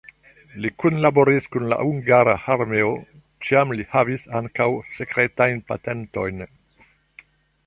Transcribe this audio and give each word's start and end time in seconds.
Li 0.61 0.69
kunlaboris 0.83 1.49
kun 1.55 1.67
la 1.73 1.77
hungara 1.81 2.33
armeo, 2.55 2.89
tial 3.45 3.77
li 3.81 3.87
havis 3.93 4.27
ankaŭ 4.41 4.69
sekretajn 4.97 5.63
patentojn. 5.71 6.47